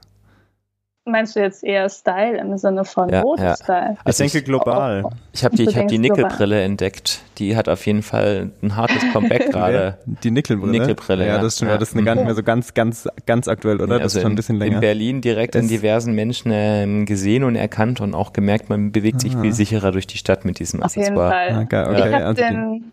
[1.08, 3.94] Meinst du jetzt eher Style im Sinne von ja, Modestyle?
[3.94, 3.98] Ja.
[4.04, 5.04] Also ich denke global.
[5.06, 5.16] Oh, oh.
[5.34, 7.22] Ich habe die, ich hab die Nickelbrille entdeckt.
[7.38, 10.00] Die hat auf jeden Fall ein hartes Comeback gerade.
[10.06, 10.72] die Nickelbrille?
[10.72, 11.36] Nickelbrille, ja.
[11.36, 11.42] ja.
[11.42, 11.70] das stimmt.
[11.70, 11.78] Ja.
[11.78, 13.98] Das ist gar nicht mehr so ganz, ganz, ganz aktuell, oder?
[13.98, 14.76] Ja, also das ist schon ein bisschen länger.
[14.76, 19.22] In Berlin direkt an diversen Menschen ähm, gesehen und erkannt und auch gemerkt, man bewegt
[19.22, 19.42] sich ah.
[19.42, 21.28] viel sicherer durch die Stadt mit diesem auf Accessoire.
[21.28, 21.84] Auf jeden Fall.
[21.84, 22.00] Ah, okay.
[22.00, 22.92] Ich habe also den,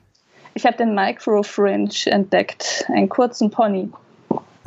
[0.63, 3.89] hab den Micro Fringe entdeckt, einen kurzen Pony.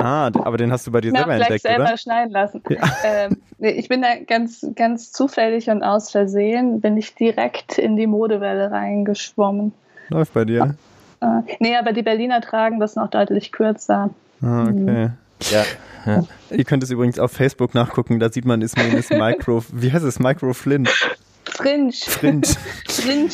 [0.06, 1.96] Ah, aber den hast du bei dir selber entdeckt, selber oder?
[1.96, 2.62] schneiden lassen.
[2.68, 2.76] Ja.
[3.04, 8.06] Ähm, ich bin da ganz, ganz zufällig und aus Versehen bin ich direkt in die
[8.06, 9.72] Modewelle reingeschwommen.
[10.10, 10.76] Läuft bei dir?
[11.20, 11.26] Äh,
[11.58, 14.10] nee, aber die Berliner tragen das noch deutlich kürzer.
[14.42, 15.10] Ah, okay.
[15.50, 15.64] Ja,
[16.04, 16.24] Ja.
[16.50, 20.20] Ihr könnt es übrigens auf Facebook nachgucken, da sieht man Ismenes Micro, wie heißt es,
[20.20, 20.88] Micro Flint.
[21.56, 21.92] Fringe.
[21.92, 22.42] Fringe.
[22.88, 23.28] Fringe.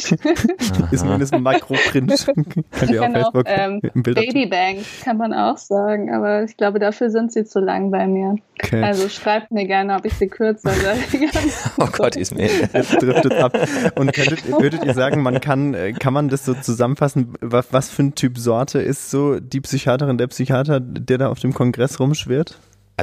[0.91, 2.15] Ismenes Micro Fringe.
[2.71, 7.11] Könnt ihr auf Genau, Facebook ähm, Babybank kann man auch sagen, aber ich glaube, dafür
[7.11, 8.37] sind sie zu lang bei mir.
[8.63, 8.83] Okay.
[8.83, 10.99] Also schreibt mir gerne, ob ich sie kürzer sage.
[11.79, 12.69] Oh Gott, Ismail.
[12.73, 13.59] Es driftet ab.
[13.97, 17.91] Und könntet, würdet ihr sagen, man kann, äh, kann man das so zusammenfassen, was, was
[17.91, 21.99] für ein Typ Sorte ist so die Psychiaterin, der Psychiater, der da auf dem Kongress
[21.99, 22.59] rumschwirrt?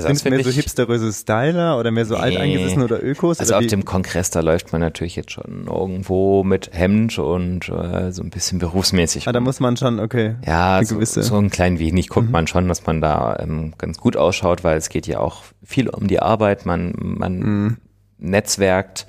[0.05, 2.21] Also Sind es mehr so hipsteröse Styler oder mehr so Nee.
[2.21, 3.39] alteingesessen oder Ökos?
[3.39, 7.69] also oder auf dem Kongress, da läuft man natürlich jetzt schon irgendwo mit Hemd und
[7.69, 9.27] äh, so ein bisschen berufsmäßig.
[9.27, 10.35] ah, da muss man schon, okay.
[10.45, 12.31] Ja, so, so ein klein wenig guckt Mhm.
[12.31, 15.89] man schon, dass man da ähm, ganz gut ausschaut, weil es geht ja auch viel
[15.89, 16.65] um die Arbeit.
[16.65, 17.77] Man, man Mhm.
[18.17, 19.07] netzwerkt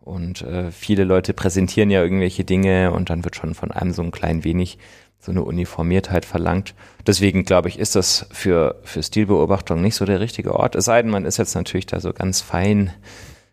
[0.00, 4.02] und äh, viele Leute präsentieren ja irgendwelche Dinge und dann wird schon von einem so
[4.02, 4.78] ein klein wenig
[5.26, 6.74] so eine Uniformiertheit verlangt.
[7.04, 10.76] Deswegen glaube ich, ist das für, für Stilbeobachtung nicht so der richtige Ort.
[10.76, 12.92] Es sei denn, man ist jetzt natürlich da so ganz fein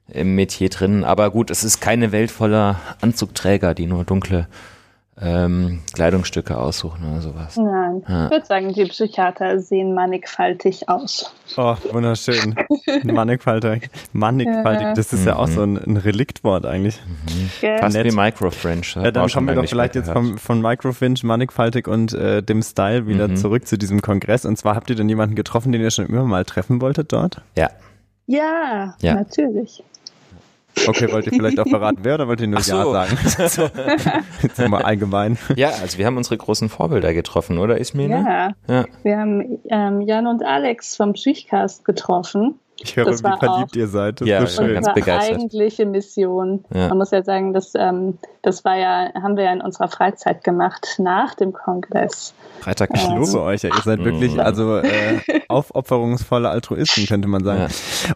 [0.08, 1.04] im Metier drin.
[1.04, 4.48] Aber gut, es ist keine Welt voller Anzugträger, die nur dunkle
[5.22, 7.56] ähm, Kleidungsstücke aussuchen oder sowas.
[7.58, 8.26] Nein, Ja.
[8.26, 11.34] ich würde sagen, die Psychiater sehen mannigfaltig aus.
[11.56, 12.56] Oh, wunderschön.
[13.04, 13.90] Mannigfaltig.
[14.12, 14.94] Mannigfaltig, Ja.
[14.94, 17.00] das ist ja auch so ein, ein Reliktwort eigentlich.
[17.62, 17.78] Gell?
[17.78, 18.06] Fast nett.
[18.12, 18.82] wie Microfringe.
[18.96, 23.08] Ja, dann kommen wir doch vielleicht jetzt vom, von Microfinch, Mannigfaltig und äh, dem Style
[23.08, 23.36] wieder Mhm.
[23.38, 24.46] zurück zu diesem Kongress.
[24.46, 27.42] Und zwar habt ihr denn jemanden getroffen, den ihr schon immer mal treffen wolltet dort?
[27.58, 27.70] Ja.
[28.26, 29.14] Ja, Ja.
[29.16, 29.84] natürlich.
[30.88, 32.76] Okay, wollt ihr vielleicht auch verraten, wer oder wollt ihr nur Ach so.
[32.94, 33.18] Ja sagen?
[34.42, 35.38] Jetzt mal allgemein.
[35.56, 38.56] ja, also wir haben unsere großen Vorbilder getroffen, oder Ismene?
[38.68, 38.86] Ja, Ja.
[39.04, 42.60] wir haben ähm, Jan und Alex vom Psychcast getroffen.
[42.80, 44.20] Ich höre, Das wie verliebt auch- ihr seid.
[44.22, 44.74] Das Ja, ist so schön.
[44.74, 45.36] ganz Unsere begeistert.
[45.38, 46.66] eigentliche Mission.
[46.74, 46.90] Ja.
[46.90, 50.44] Man muss ja sagen, das, ähm, das war ja, haben wir ja in unserer Freizeit
[50.44, 52.34] gemacht nach dem Kongress.
[52.60, 53.16] Freitag Ich Ja.
[53.16, 53.70] lobe euch, ja.
[53.70, 54.40] ihr seid wirklich Mhm.
[54.40, 57.68] also äh, aufopferungsvolle Altruisten, könnte man sagen.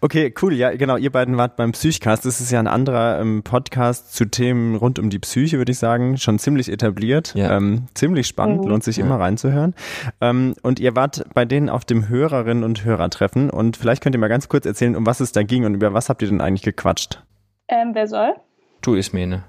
[0.01, 0.53] Okay, cool.
[0.53, 0.97] Ja, genau.
[0.97, 2.25] Ihr beiden wart beim Psychcast.
[2.25, 5.79] Das ist ja ein anderer ähm, Podcast zu Themen rund um die Psyche, würde ich
[5.79, 6.17] sagen.
[6.17, 7.33] Schon ziemlich etabliert.
[7.35, 7.55] Ja.
[7.55, 8.63] Ähm, ziemlich spannend.
[8.63, 8.69] Mhm.
[8.69, 9.05] Lohnt sich Ja.
[9.05, 9.75] immer reinzuhören.
[10.21, 13.49] Ähm, und ihr wart bei denen auf dem Hörerinnen und Hörertreffen.
[13.49, 15.93] Und vielleicht könnt ihr mal ganz kurz erzählen, um was es da ging und über
[15.93, 17.23] was habt ihr denn eigentlich gequatscht?
[17.67, 18.33] Ähm, wer soll?
[18.81, 19.43] Du Ismene.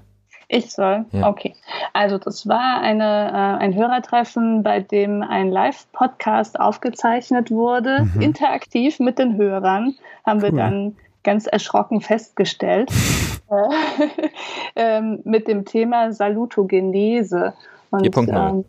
[0.51, 1.05] Ich soll?
[1.11, 1.29] Ja.
[1.29, 1.53] Okay.
[1.93, 8.21] Also das war eine, äh, ein Hörertreffen, bei dem ein Live-Podcast aufgezeichnet wurde, Mhm.
[8.21, 9.93] interaktiv mit den Hörern,
[10.25, 10.57] haben wir Cool.
[10.57, 12.89] dann ganz erschrocken festgestellt,
[13.51, 14.07] äh,
[14.75, 17.53] ähm, mit dem Thema Salutogenese.
[17.91, 18.49] Und, 4.0.
[18.49, 18.65] ähm,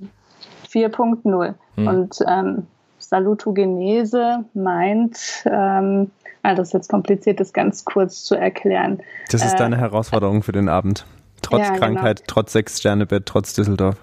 [0.71, 1.55] 4.0.
[1.77, 1.87] Hm.
[1.87, 2.67] Und ähm,
[2.99, 6.11] Salutogenese meint, ähm,
[6.43, 9.01] ah, das ist jetzt kompliziert, das ganz kurz zu erklären.
[9.31, 11.05] Das ist Äh, deine Herausforderung für den Abend.
[11.43, 11.79] Trotz Ja, genau.
[11.79, 13.97] Krankheit, trotz Sechs-Sterne-Bett, trotz Düsseldorf.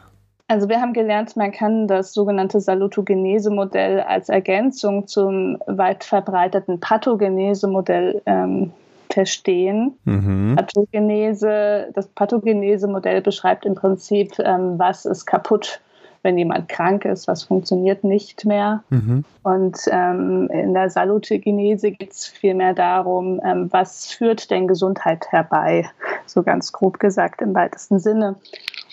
[0.50, 8.21] Also wir haben gelernt, man kann das sogenannte Salutogenese-Modell als Ergänzung zum weit verbreiteten Pathogenese-Modell
[8.26, 8.71] ähm,
[9.12, 9.97] verstehen.
[10.06, 10.56] Mhm.
[10.56, 15.82] Pathogenese, das Pathogenese-Modell beschreibt im Prinzip, ähm, was ist kaputt,
[16.23, 18.84] wenn jemand krank ist, was funktioniert nicht mehr.
[18.89, 19.23] Mhm.
[19.43, 25.89] Und ähm, in der Salutogenese geht es vielmehr darum, ähm, was führt denn Gesundheit herbei,
[26.25, 28.36] so ganz grob gesagt im weitesten Sinne.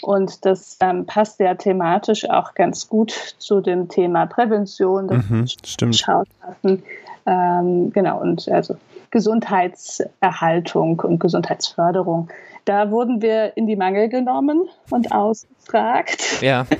[0.03, 5.47] Und das ähm, passt ja thematisch auch ganz gut zu dem Thema Prävention, das Mhm.
[5.65, 5.93] Stimmt.
[5.93, 6.83] geschaut hatten.
[7.27, 8.77] Ähm, genau, und also
[9.11, 12.29] Gesundheitserhaltung und Gesundheitsförderung.
[12.65, 16.67] Da wurden wir in die Mangel genommen und ausgefragt Ja.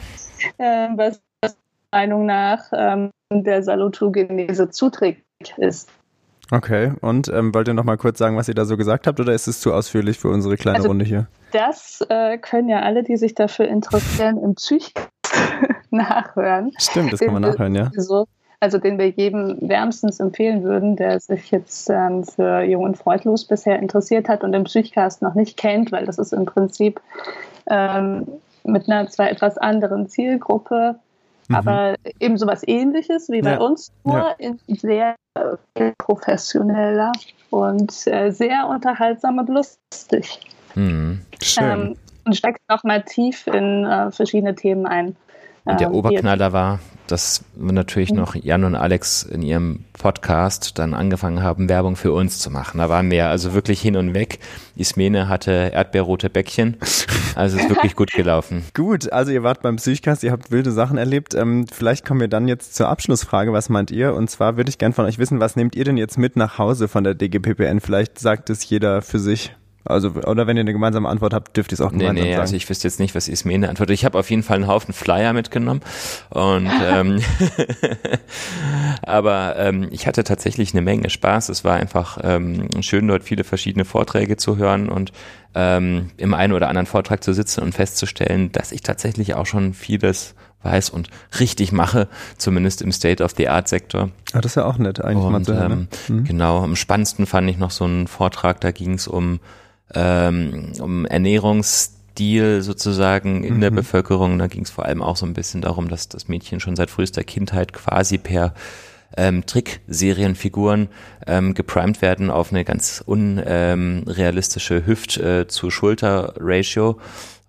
[0.59, 1.21] ähm, was
[1.93, 5.23] Meinung nach ähm, der Salutogenese zuträglich
[5.59, 5.89] ist.
[6.51, 9.19] Okay, und ähm, wollt ihr noch mal kurz sagen, was ihr da so gesagt habt,
[9.21, 11.27] oder ist es zu ausführlich für unsere kleine Also- Runde hier?
[11.53, 15.09] Das äh, können ja alle, die sich dafür interessieren, im Psychcast
[15.91, 16.73] nachhören.
[16.79, 17.91] Stimmt, das kann man nachhören, ja.
[17.97, 18.27] So,
[18.59, 23.45] also den wir jedem wärmstens empfehlen würden, der sich jetzt ähm, für Jung und Freudlos
[23.45, 27.01] bisher interessiert hat und den Psychcast noch nicht kennt, weil das ist im Prinzip
[27.69, 28.27] ähm,
[28.65, 30.97] mit einer zwar etwas anderen Zielgruppe,
[31.49, 31.55] Mhm.
[31.55, 33.61] aber eben sowas ähnliches wie bei Ja.
[33.61, 34.35] uns, nur Ja.
[34.39, 35.15] in sehr
[35.99, 37.13] professioneller
[37.51, 40.41] und äh, sehr unterhaltsam und lustig.
[40.75, 41.21] Hm.
[41.43, 41.65] Schön.
[41.65, 45.15] Ähm, und steigt nochmal tief in äh, verschiedene Themen ein.
[45.65, 50.79] Und der die Oberknaller war, dass wir natürlich noch Jan und Alex in ihrem Podcast
[50.79, 52.79] dann angefangen haben, Werbung für uns zu machen.
[52.79, 54.41] Da waren wir ja also wirklich hin und weg.
[54.77, 56.77] Ismene hatte erdbeerrote Bäckchen.
[57.35, 58.65] Also ist wirklich gut gelaufen.
[58.75, 61.35] Gut, also ihr wart beim Psychcast, ihr habt wilde Sachen erlebt.
[61.35, 63.53] Ähm, vielleicht kommen wir dann jetzt zur Abschlussfrage.
[63.53, 64.15] Was meint ihr?
[64.15, 66.59] Und zwar würde ich gern von euch wissen, was nehmt ihr denn jetzt mit nach
[66.59, 67.81] Hause von der DGPPN?
[67.81, 69.53] Vielleicht sagt es jeder für sich.
[69.85, 72.31] Also, oder wenn ihr eine gemeinsame Antwort habt, dürft ihr es auch gemeinsam nee, nee,
[72.31, 72.41] sagen.
[72.41, 73.95] Also ich wüsste jetzt nicht, was Ismene antwortet.
[73.95, 75.81] Ich habe auf jeden Fall einen Haufen Flyer mitgenommen.
[76.31, 77.21] Und ähm,
[79.03, 81.51] aber ähm, ich hatte tatsächlich eine Menge Spaß.
[81.51, 85.13] Es war einfach ähm, schön, dort viele verschiedene Vorträge zu hören und
[85.55, 89.75] ähm, im einen oder anderen Vortrag zu sitzen und festzustellen, dass ich tatsächlich auch schon
[89.75, 94.11] vieles weiß und richtig mache, zumindest im State-of-the-Art-Sektor.
[94.33, 95.89] Ah, das ist ja auch nett, eigentlich und, mal zu hören.
[96.09, 96.25] Ähm, mhm.
[96.25, 99.41] Genau, am spannendsten fand ich noch so einen Vortrag, da ging es um,
[99.93, 103.61] ähm, um Ernährungsstil sozusagen in mhm.
[103.61, 104.39] der Bevölkerung.
[104.39, 106.91] Da ging es vor allem auch so ein bisschen darum, dass das Mädchen schon seit
[106.91, 108.55] frühester Kindheit quasi per
[109.17, 110.89] ähm, Trickserienfiguren
[111.27, 117.01] ähm, geprimed werden auf eine ganz unrealistische ähm, Hüft-zu-Schulter-Ratio.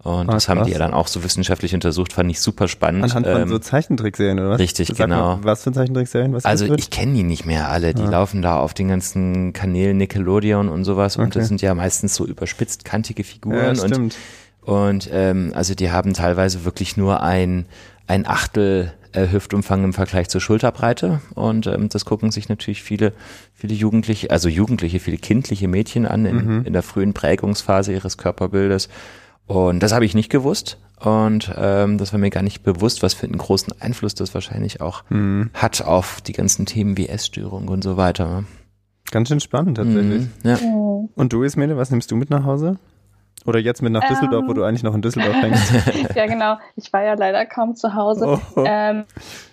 [0.06, 3.06] Und ah, das haben die ja dann auch so wissenschaftlich untersucht, fand ich super spannend.
[3.06, 4.60] Anhand von ähm, so Zeichentrickserien oder was?
[4.60, 5.38] Richtig, Sag genau.
[5.38, 6.32] Mal, was für Zeichentrickserien?
[6.32, 7.96] Was also ich kenne die nicht mehr alle.
[7.96, 8.10] Die ah.
[8.12, 11.18] laufen da auf den ganzen Kanälen Nickelodeon und sowas.
[11.18, 13.58] Und das sind ja meistens so überspitzt kantige Figuren.
[13.58, 14.16] Ja, stimmt.
[14.62, 17.66] Und, und ähm, also die haben teilweise wirklich nur ein,
[18.06, 21.22] ein Achtel äh, Hüftumfang im Vergleich zur Schulterbreite.
[21.34, 23.12] Und ähm, das gucken sich natürlich viele,
[23.56, 26.66] viele Jugendliche, also Jugendliche, viele kindliche Mädchen an in, mhm.
[26.66, 28.88] in der frühen Prägungsphase ihres Körperbildes.
[29.48, 30.80] Und das habe ich nicht gewusst.
[31.00, 34.82] Und ähm, das war mir gar nicht bewusst, was für einen großen Einfluss das wahrscheinlich
[34.82, 35.50] auch mhm.
[35.54, 38.46] hat auf die ganzen Themen wie Essstörung und so weiter.
[39.12, 40.24] Ganz schön spannend tatsächlich.
[40.24, 40.58] Mhm, ja.
[41.16, 42.78] Und du, Ismene, was nimmst du mit nach Hause?
[43.46, 45.72] Oder jetzt mit nach Düsseldorf, ähm, wo du eigentlich noch in Düsseldorf hängst?
[46.16, 46.58] ja, genau.
[46.76, 48.40] Ich war ja leider kaum zu Hause.
[48.56, 48.64] Oh.
[48.66, 49.04] Ähm,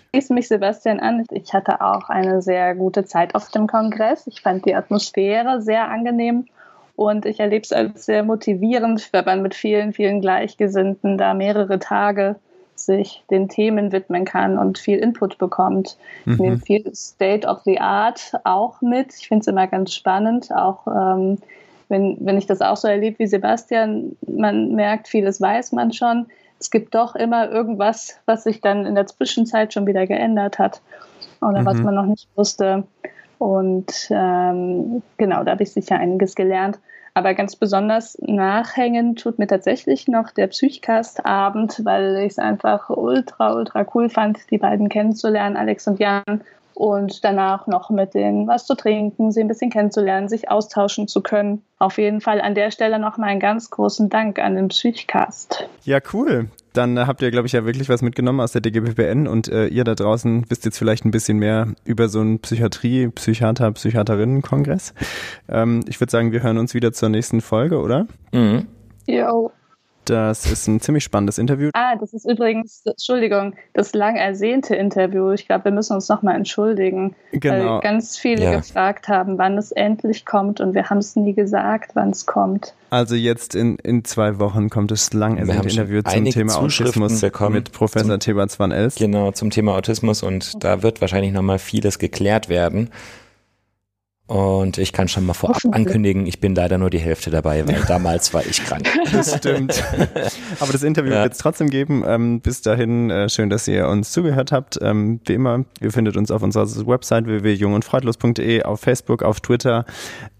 [0.09, 1.23] schließe mich Sebastian an.
[1.29, 4.25] Ich hatte auch eine sehr gute Zeit auf dem Kongress.
[4.25, 6.47] Ich fand die Atmosphäre sehr angenehm
[6.95, 11.79] und ich erlebe es als sehr motivierend, wenn man mit vielen, vielen Gleichgesinnten da mehrere
[11.79, 12.35] Tage
[12.75, 15.97] sich den Themen widmen kann und viel Input bekommt.
[16.25, 16.33] Mhm.
[16.33, 19.13] Ich nehme viel State of the Art auch mit.
[19.19, 21.37] Ich finde es immer ganz spannend, auch ähm,
[21.89, 26.27] wenn, wenn ich das auch so erlebe wie Sebastian, man merkt, vieles weiß man schon.
[26.59, 30.81] Es gibt doch immer irgendwas, was sich dann in der Zwischenzeit schon wieder geändert hat
[31.41, 31.65] oder mhm.
[31.65, 32.83] was man noch nicht wusste.
[33.43, 36.79] Und ähm, genau, da habe ich sicher einiges gelernt.
[37.13, 43.53] Aber ganz besonders nachhängen tut mir tatsächlich noch der Psychcast-Abend, weil ich es einfach ultra,
[43.53, 46.41] ultra cool fand, die beiden kennenzulernen, Alex und Jan.
[46.73, 51.21] Und danach noch mit denen was zu trinken, sie ein bisschen kennenzulernen, sich austauschen zu
[51.21, 51.63] können.
[51.79, 55.67] Auf jeden Fall an der Stelle nochmal einen ganz großen Dank an den Psychcast.
[55.83, 59.47] Ja, cool dann habt ihr, glaube ich, ja wirklich was mitgenommen aus der DGPPN und
[59.47, 63.71] äh, ihr da draußen wisst jetzt vielleicht ein bisschen mehr über so einen Psychiatrie, Psychiater,
[63.71, 64.93] Psychiaterinnen-Kongress.
[65.49, 68.07] Ähm, ich würde sagen, wir hören uns wieder zur nächsten Folge, oder?
[68.31, 68.67] Mhm.
[69.07, 69.51] Jo.
[70.05, 71.69] Das ist ein ziemlich spannendes Interview.
[71.73, 75.31] Ah, das ist übrigens, Entschuldigung, das lang ersehnte Interview.
[75.31, 77.15] Ich glaube, wir müssen uns nochmal entschuldigen.
[77.31, 77.75] Genau.
[77.75, 78.55] Weil ganz viele ja.
[78.57, 82.73] gefragt haben, wann es endlich kommt und wir haben es nie gesagt, wann es kommt.
[82.89, 87.55] Also jetzt in, in zwei Wochen kommt das lang ersehnte Interview zum Thema Autismus bekommen
[87.55, 88.95] mit Professor Thebats van Els.
[88.95, 92.91] Genau, zum Thema Autismus und da wird wahrscheinlich nochmal vieles geklärt werden.
[94.25, 97.81] Und ich kann schon mal vorab ankündigen, ich bin leider nur die Hälfte dabei, weil
[97.87, 98.87] damals war ich krank.
[99.11, 99.83] Das stimmt.
[100.61, 101.23] Aber das Interview ja.
[101.23, 102.03] wird es trotzdem geben.
[102.07, 104.79] Ähm, bis dahin, äh, schön, dass ihr uns zugehört habt.
[104.81, 109.85] Ähm, wie immer, ihr findet uns auf unserer Website www.jungundfreudlos.de, auf Facebook, auf Twitter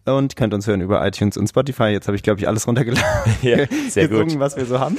[0.05, 1.87] und könnt uns hören über iTunes und Spotify.
[1.87, 3.03] Jetzt habe ich, glaube ich, alles runtergeladen.
[3.41, 3.57] Ja,
[3.89, 4.39] sehr gesungen, gut.
[4.39, 4.97] was wir so haben.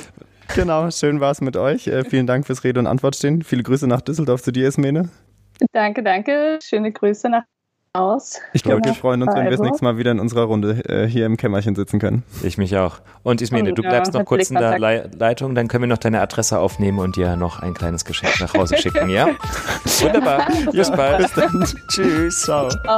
[0.55, 1.87] Genau, schön war es mit euch.
[1.87, 3.42] Äh, vielen Dank fürs Rede und Antwort stehen.
[3.42, 5.09] Viele Grüße nach Düsseldorf zu dir, Esmene.
[5.73, 6.59] Danke, danke.
[6.62, 7.44] Schöne Grüße nach
[7.94, 8.40] aus.
[8.52, 11.07] Ich glaube, wir freuen uns, wenn wir das nächste Mal wieder in unserer Runde äh,
[11.07, 12.24] hier im Kämmerchen sitzen können.
[12.42, 12.98] Ich mich auch.
[13.22, 15.98] Und Ismene, du bleibst ja, noch kurz in der Le Leitung, dann können wir noch
[15.98, 19.28] deine Adresse aufnehmen und dir noch ein kleines Geschenk nach Hause schicken, ja?
[20.00, 20.48] Wunderbar.
[20.72, 21.18] Bis bald.
[21.18, 21.64] Bis dann.
[21.88, 22.42] Tschüss.
[22.42, 22.68] Ciao.
[22.68, 22.96] Ciao.